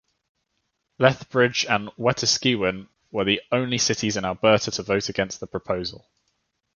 Lethbridge 0.97 1.63
and 1.63 1.89
Wetaskiwin 1.89 2.87
were 3.11 3.23
the 3.23 3.39
only 3.51 3.77
cities 3.77 4.17
in 4.17 4.25
Alberta 4.25 4.71
to 4.71 4.81
vote 4.81 5.09
against 5.09 5.39
the 5.39 5.45
proposal. 5.45 6.09